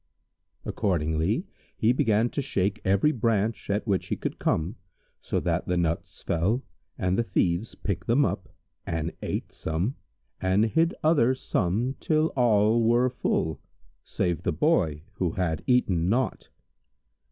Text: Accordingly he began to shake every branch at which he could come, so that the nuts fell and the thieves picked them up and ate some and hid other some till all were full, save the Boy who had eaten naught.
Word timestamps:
Accordingly 0.65 1.45
he 1.77 1.93
began 1.93 2.31
to 2.31 2.41
shake 2.41 2.81
every 2.83 3.11
branch 3.11 3.69
at 3.69 3.85
which 3.85 4.07
he 4.07 4.15
could 4.15 4.39
come, 4.39 4.75
so 5.21 5.39
that 5.39 5.67
the 5.67 5.77
nuts 5.77 6.23
fell 6.23 6.63
and 6.97 7.19
the 7.19 7.23
thieves 7.23 7.75
picked 7.75 8.07
them 8.07 8.25
up 8.25 8.49
and 8.83 9.13
ate 9.21 9.51
some 9.51 9.93
and 10.41 10.65
hid 10.65 10.95
other 11.03 11.35
some 11.35 11.97
till 11.99 12.29
all 12.35 12.81
were 12.83 13.11
full, 13.11 13.61
save 14.03 14.41
the 14.41 14.51
Boy 14.51 15.03
who 15.17 15.33
had 15.33 15.63
eaten 15.67 16.09
naught. 16.09 16.49